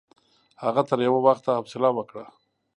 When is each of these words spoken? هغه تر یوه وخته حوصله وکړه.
هغه 0.63 0.81
تر 0.89 0.97
یوه 1.07 1.19
وخته 1.27 1.49
حوصله 1.59 1.89
وکړه. 1.93 2.25